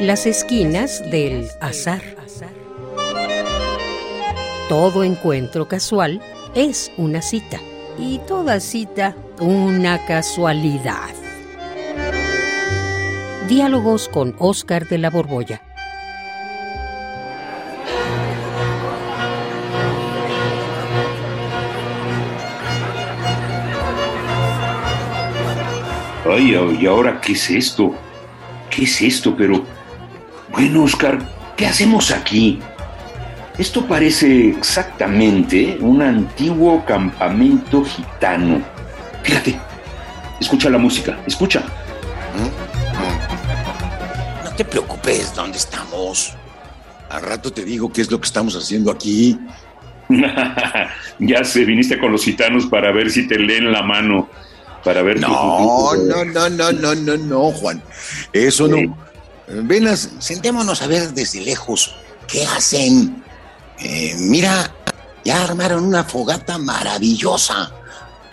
[0.00, 2.00] Las esquinas del azar.
[4.68, 6.22] Todo encuentro casual
[6.54, 7.58] es una cita
[7.98, 11.10] y toda cita una casualidad.
[13.48, 15.62] Diálogos con Oscar de la Borbolla.
[26.24, 27.94] Ay, ¿y ahora qué es esto?
[28.70, 29.34] ¿Qué es esto?
[29.36, 29.77] Pero,
[30.58, 31.20] bueno, Oscar,
[31.56, 32.58] ¿qué hacemos aquí?
[33.56, 38.60] Esto parece exactamente un antiguo campamento gitano.
[39.22, 39.56] Fíjate,
[40.40, 41.62] escucha la música, escucha.
[44.42, 46.34] No te preocupes, ¿dónde estamos?
[47.08, 49.38] Al rato te digo qué es lo que estamos haciendo aquí.
[51.20, 54.28] ya sé, viniste con los gitanos para ver si te leen la mano
[54.82, 55.20] para ver.
[55.20, 57.80] No, no, no, no, no, no, no, Juan.
[58.32, 59.07] Eso no.
[59.50, 61.94] Venas, sentémonos a ver desde lejos
[62.26, 63.22] qué hacen.
[63.80, 64.70] Eh, mira,
[65.24, 67.72] ya armaron una fogata maravillosa.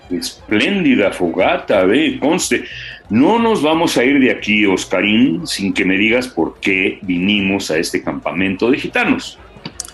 [0.09, 2.65] Espléndida fogata, ve, conste.
[3.09, 7.71] No nos vamos a ir de aquí, Oscarín, sin que me digas por qué vinimos
[7.71, 9.37] a este campamento de gitanos.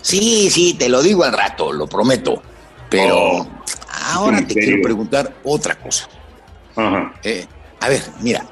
[0.00, 2.42] Sí, sí, te lo digo al rato, lo prometo.
[2.90, 3.48] Pero oh,
[4.12, 6.08] ahora te quiero preguntar otra cosa.
[7.22, 7.46] Eh,
[7.80, 8.44] a ver, mira,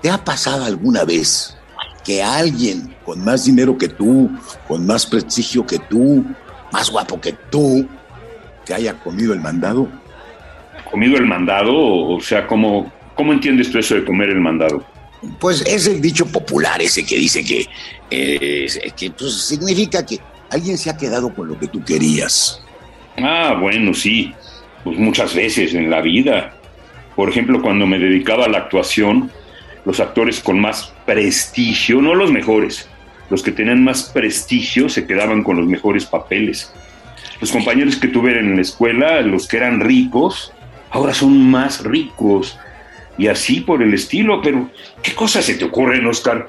[0.00, 1.56] ¿te ha pasado alguna vez
[2.04, 4.30] que alguien con más dinero que tú,
[4.68, 6.24] con más prestigio que tú,
[6.72, 7.88] más guapo que tú,
[8.64, 9.88] te haya comido el mandado?
[10.90, 11.74] ¿Comido el mandado?
[11.74, 14.84] O sea, ¿cómo, cómo entiendes tú eso de comer el mandado?
[15.40, 17.66] Pues es el dicho popular ese que dice que,
[18.10, 18.66] eh,
[18.96, 20.18] que pues, significa que
[20.50, 22.62] alguien se ha quedado con lo que tú querías.
[23.18, 24.32] Ah, bueno, sí.
[24.82, 26.54] Pues muchas veces en la vida.
[27.16, 29.30] Por ejemplo, cuando me dedicaba a la actuación,
[29.84, 32.88] los actores con más prestigio, no los mejores,
[33.30, 36.72] los que tenían más prestigio se quedaban con los mejores papeles.
[37.40, 40.52] Los compañeros que tuve en la escuela, los que eran ricos,
[40.90, 42.58] ahora son más ricos.
[43.18, 44.70] Y así por el estilo, pero
[45.02, 46.48] ¿qué cosas se te ocurren, Oscar?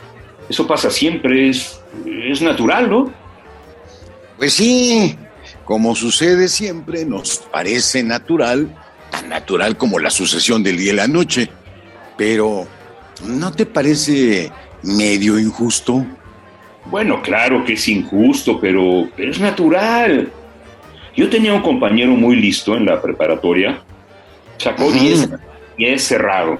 [0.50, 3.12] Eso pasa siempre, es, es natural, ¿no?
[4.38, 5.16] Pues sí,
[5.64, 8.70] como sucede siempre, nos parece natural
[9.12, 11.50] tan natural como la sucesión del día y la noche.
[12.18, 12.68] Pero,
[13.24, 14.52] ¿no te parece
[14.84, 16.06] medio injusto?
[16.86, 20.32] Bueno, claro que es injusto, pero es natural.
[21.16, 23.82] Yo tenía un compañero muy listo en la preparatoria,
[24.58, 25.30] sacó 10
[25.78, 26.60] y es cerrado.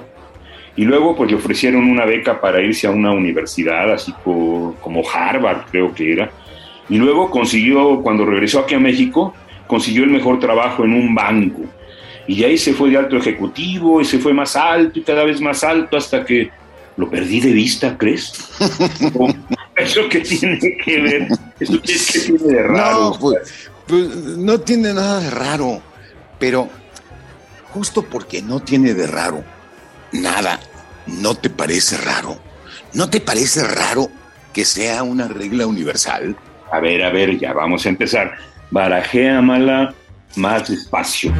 [0.78, 5.66] Y luego pues le ofrecieron una beca para irse a una universidad, así como Harvard
[5.72, 6.32] creo que era.
[6.90, 9.34] Y luego consiguió, cuando regresó aquí a México,
[9.68, 11.62] consiguió el mejor trabajo en un banco.
[12.28, 15.40] Y ahí se fue de alto ejecutivo y se fue más alto y cada vez
[15.42, 16.50] más alto hasta que
[16.98, 18.34] lo perdí de vista, ¿crees?
[19.76, 21.28] ¿Eso qué tiene que ver?
[21.60, 21.94] ¿Eso qué,
[22.26, 23.00] tiene de raro?
[23.00, 25.82] No, pues, pues, no tiene nada de raro,
[26.40, 26.70] pero
[27.72, 29.44] justo porque no tiene de raro
[30.14, 30.60] nada,
[31.08, 32.38] ¿no te parece raro?
[32.94, 34.10] ¿No te parece raro
[34.54, 36.36] que sea una regla universal?
[36.72, 38.36] A ver, a ver, ya vamos a empezar.
[38.72, 39.94] Barajéamala
[40.36, 41.34] más despacio.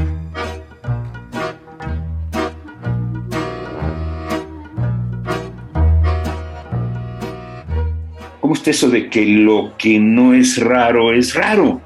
[8.66, 11.82] ¿Cómo está eso de que lo que no es raro es raro?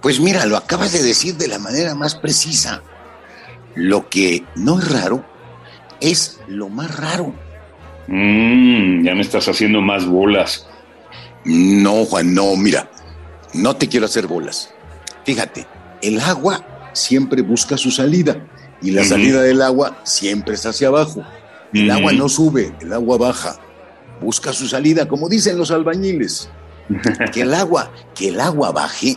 [0.00, 2.84] Pues mira, lo acabas de decir de la manera más precisa.
[3.74, 5.24] Lo que no es raro
[6.00, 7.34] es lo más raro.
[8.06, 10.68] Mmm, ya me estás haciendo más bolas.
[11.44, 12.88] No, Juan, no, mira,
[13.52, 14.72] no te quiero hacer bolas.
[15.24, 15.66] Fíjate,
[16.00, 18.36] el agua siempre busca su salida
[18.80, 21.24] y la salida del agua siempre es hacia abajo.
[21.72, 23.58] El agua no sube, el agua baja
[24.22, 26.48] busca su salida, como dicen los albañiles.
[27.32, 29.16] Que el agua, que el agua baje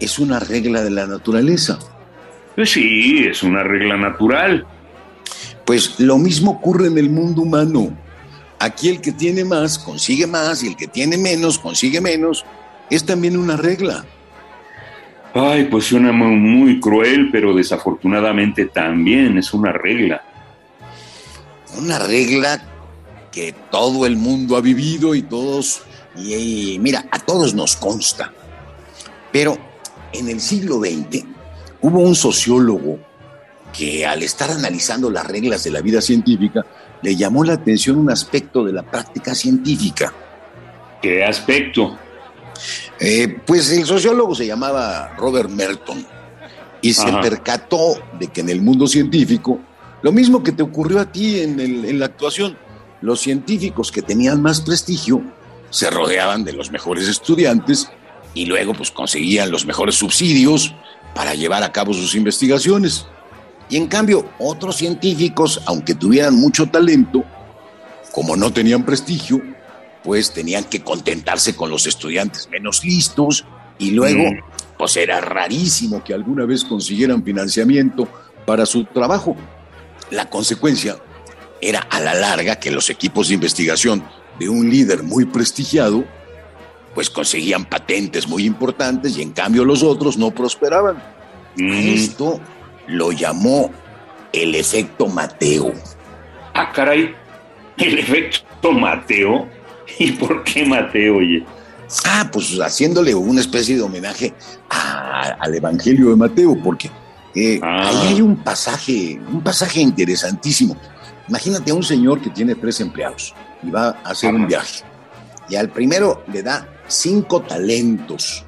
[0.00, 1.78] es una regla de la naturaleza.
[2.54, 4.66] Pues sí, es una regla natural.
[5.64, 7.96] Pues lo mismo ocurre en el mundo humano.
[8.58, 12.44] Aquí el que tiene más consigue más y el que tiene menos consigue menos.
[12.90, 14.04] Es también una regla.
[15.34, 20.22] Ay, pues suena muy cruel, pero desafortunadamente también es una regla.
[21.76, 22.60] Una regla
[23.30, 25.82] que todo el mundo ha vivido y todos,
[26.16, 28.32] y, mira, a todos nos consta.
[29.32, 29.58] Pero
[30.12, 31.24] en el siglo XX
[31.80, 32.98] hubo un sociólogo
[33.72, 36.64] que al estar analizando las reglas de la vida científica,
[37.02, 40.12] le llamó la atención un aspecto de la práctica científica.
[41.00, 41.96] ¿Qué aspecto?
[42.98, 46.04] Eh, pues el sociólogo se llamaba Robert Merton
[46.80, 49.60] y se percató de que en el mundo científico,
[50.02, 52.56] lo mismo que te ocurrió a ti en, en la actuación,
[53.00, 55.22] los científicos que tenían más prestigio
[55.70, 57.90] se rodeaban de los mejores estudiantes
[58.34, 60.74] y luego pues conseguían los mejores subsidios
[61.14, 63.06] para llevar a cabo sus investigaciones.
[63.68, 67.24] Y en cambio, otros científicos, aunque tuvieran mucho talento,
[68.12, 69.42] como no tenían prestigio,
[70.02, 73.44] pues tenían que contentarse con los estudiantes menos listos
[73.78, 74.40] y luego, mm.
[74.78, 78.08] pues era rarísimo que alguna vez consiguieran financiamiento
[78.46, 79.36] para su trabajo.
[80.10, 80.96] La consecuencia
[81.60, 84.02] era a la larga que los equipos de investigación
[84.38, 86.04] de un líder muy prestigiado,
[86.94, 91.02] pues conseguían patentes muy importantes y en cambio los otros no prosperaban.
[91.56, 91.72] Mm.
[91.72, 92.40] Esto
[92.86, 93.70] lo llamó
[94.32, 95.72] el efecto Mateo.
[96.54, 97.14] Ah, caray,
[97.76, 99.48] el efecto Mateo.
[99.98, 101.44] ¿Y por qué Mateo, oye?
[102.04, 104.34] Ah, pues haciéndole una especie de homenaje
[104.68, 106.90] al Evangelio de Mateo, porque
[107.34, 107.88] eh, ah.
[107.88, 110.76] ahí hay un pasaje, un pasaje interesantísimo.
[111.28, 114.84] Imagínate a un señor que tiene tres empleados y va a hacer un viaje.
[115.48, 118.44] Y al primero le da cinco talentos.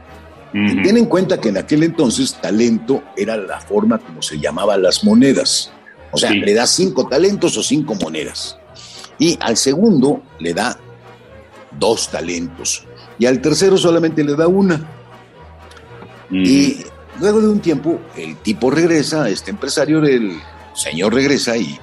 [0.52, 4.82] y ten en cuenta que en aquel entonces talento era la forma como se llamaban
[4.82, 5.72] las monedas.
[6.10, 8.58] O sea, le da cinco talentos o cinco monedas.
[9.18, 10.78] Y al segundo le da
[11.78, 12.84] dos talentos.
[13.18, 14.88] Y al tercero solamente le da una.
[16.30, 16.78] Y
[17.20, 20.32] luego de un tiempo, el tipo regresa, este empresario del
[20.74, 21.78] señor regresa y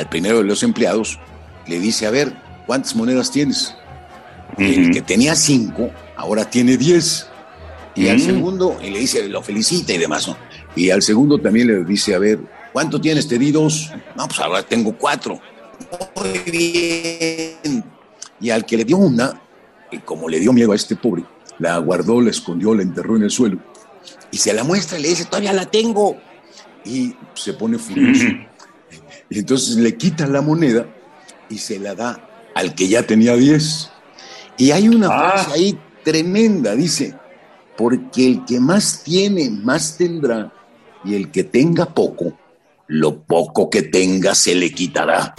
[0.00, 1.18] al primero de los empleados
[1.66, 2.34] le dice, a ver,
[2.66, 3.74] ¿cuántas monedas tienes?
[4.56, 7.26] El que tenía cinco, ahora tiene diez.
[7.94, 10.36] Y al segundo, y le dice, lo felicita y demás, ¿no?
[10.74, 12.40] Y al segundo también le dice, a ver,
[12.72, 13.28] ¿cuánto tienes?
[13.28, 13.92] Te di dos.
[14.16, 15.38] No, pues ahora tengo cuatro.
[16.16, 17.84] Muy bien.
[18.40, 19.38] Y al que le dio una,
[19.90, 21.24] y como le dio miedo a este pobre,
[21.58, 23.58] la guardó, la escondió, la enterró en el suelo.
[24.30, 26.16] Y se la muestra y le dice, todavía la tengo.
[26.86, 28.24] Y se pone furioso.
[29.30, 30.86] Y entonces le quita la moneda
[31.48, 33.90] y se la da al que ya tenía 10.
[34.58, 35.32] Y hay una ah.
[35.32, 37.14] frase ahí tremenda, dice,
[37.76, 40.52] porque el que más tiene, más tendrá,
[41.04, 42.36] y el que tenga poco,
[42.88, 45.34] lo poco que tenga se le quitará.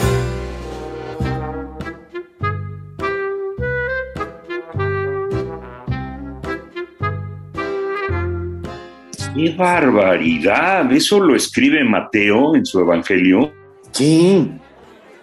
[9.36, 10.92] ¡Qué barbaridad!
[10.92, 13.61] Eso lo escribe Mateo en su Evangelio.
[13.92, 14.52] Sí.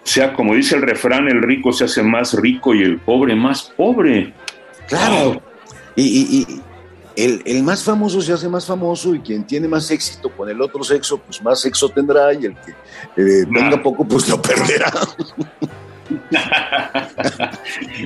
[0.09, 3.35] O sea, como dice el refrán, el rico se hace más rico y el pobre
[3.35, 4.32] más pobre.
[4.88, 5.43] Claro.
[5.97, 6.47] Y,
[7.15, 10.85] el, más famoso se hace más famoso y quien tiene más éxito con el otro
[10.85, 12.70] sexo, pues más sexo tendrá y el que
[13.17, 14.93] eh, tenga poco, pues lo perderá.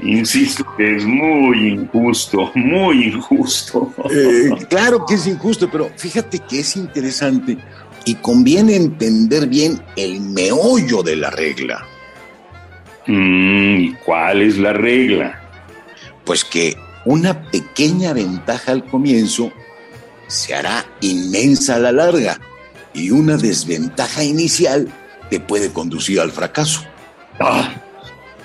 [0.02, 3.92] Insisto que es muy injusto, muy injusto.
[4.10, 7.58] Eh, claro que es injusto, pero fíjate que es interesante
[8.04, 11.86] y conviene entender bien el meollo de la regla.
[13.06, 15.40] Mm, ¿Y cuál es la regla?
[16.24, 19.52] Pues que una pequeña ventaja al comienzo
[20.28, 22.38] se hará inmensa a la larga
[22.94, 24.88] y una desventaja inicial
[25.30, 26.82] te puede conducir al fracaso.
[27.40, 27.74] Ah,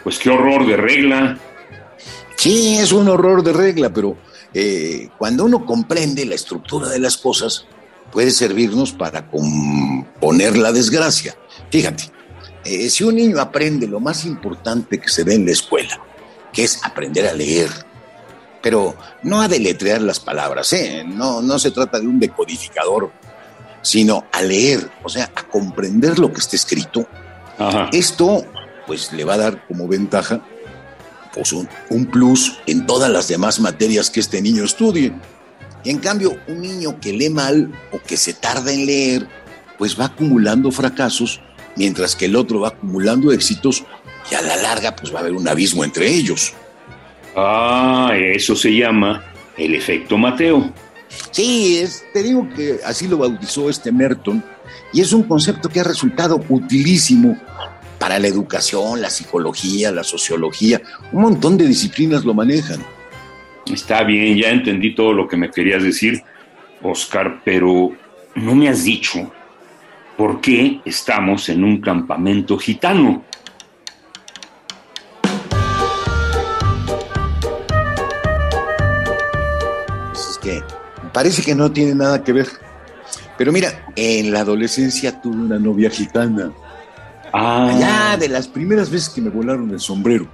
[0.03, 1.37] pues qué horror de regla.
[2.35, 4.17] Sí, es un horror de regla, pero
[4.53, 7.65] eh, cuando uno comprende la estructura de las cosas,
[8.11, 11.35] puede servirnos para componer la desgracia.
[11.69, 12.05] Fíjate,
[12.65, 15.99] eh, si un niño aprende lo más importante que se ve en la escuela,
[16.51, 17.69] que es aprender a leer,
[18.61, 21.03] pero no a deletrear las palabras, ¿eh?
[21.05, 23.11] no, no se trata de un decodificador,
[23.81, 27.07] sino a leer, o sea, a comprender lo que está escrito.
[27.91, 28.45] Esto,
[28.85, 30.41] pues, le va a dar como ventaja
[31.33, 35.13] pues, un, un plus en todas las demás materias que este niño estudie.
[35.85, 39.27] En cambio, un niño que lee mal o que se tarda en leer,
[39.77, 41.41] pues va acumulando fracasos,
[41.75, 43.83] mientras que el otro va acumulando éxitos
[44.31, 46.53] y a la larga pues va a haber un abismo entre ellos.
[47.35, 49.23] Ah, eso se llama
[49.57, 50.73] el efecto Mateo.
[51.31, 54.43] Sí, es, te digo que así lo bautizó este Merton
[54.91, 57.37] y es un concepto que ha resultado utilísimo
[57.99, 60.81] para la educación, la psicología, la sociología,
[61.11, 62.83] un montón de disciplinas lo manejan.
[63.71, 66.21] Está bien, ya entendí todo lo que me querías decir,
[66.81, 67.91] Oscar, pero
[68.35, 69.31] no me has dicho
[70.15, 73.23] por qué estamos en un campamento gitano.
[80.11, 80.63] Pues es que
[81.13, 82.47] parece que no tiene nada que ver.
[83.37, 86.51] Pero mira, en la adolescencia tuve una novia gitana.
[87.33, 87.75] Ah.
[87.79, 90.27] Ya de las primeras veces que me volaron el sombrero.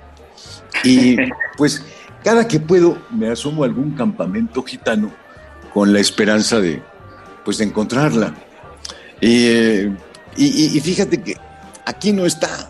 [0.83, 1.17] Y
[1.57, 1.83] pues
[2.23, 5.11] cada que puedo me asomo a algún campamento gitano
[5.73, 6.81] con la esperanza de,
[7.43, 8.33] pues, de encontrarla.
[9.21, 11.35] y, fíjate que
[11.85, 12.69] aquí no está.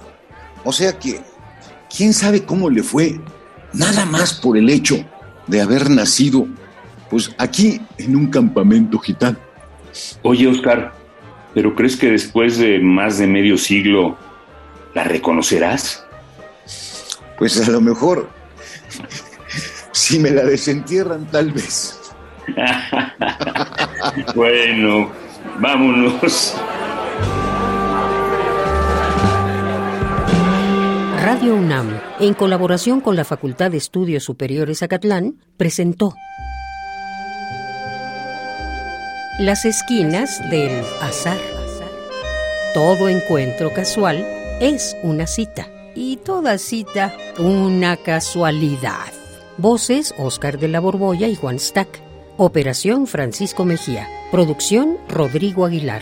[0.64, 1.22] O sea que
[1.96, 3.20] quién sabe cómo le fue,
[3.74, 5.04] nada más por el hecho
[5.48, 6.48] de haber nacido,
[7.10, 9.38] pues aquí en un campamento gitano.
[10.22, 10.94] Oye, Oscar,
[11.54, 14.18] ¿pero crees que después de más de medio siglo
[14.96, 16.04] la reconocerás?
[17.38, 18.30] Pues a lo mejor,
[20.04, 21.98] si me la desentierran, tal vez.
[24.36, 25.10] bueno,
[25.60, 26.56] vámonos.
[31.22, 36.14] Radio UNAM, en colaboración con la Facultad de Estudios Superiores Acatlán, presentó
[39.40, 41.40] Las esquinas del azar.
[42.74, 44.28] Todo encuentro casual
[44.60, 49.23] es una cita y toda cita una casualidad.
[49.58, 52.02] Voces Oscar de la Borbolla y Juan Stack.
[52.38, 54.08] Operación Francisco Mejía.
[54.32, 56.02] Producción Rodrigo Aguilar.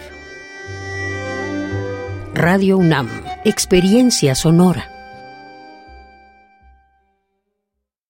[2.34, 3.10] Radio UNAM.
[3.44, 5.01] Experiencia sonora.